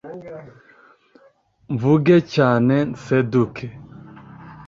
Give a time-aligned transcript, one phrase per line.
[1.73, 3.65] Mvuge cyane nseduke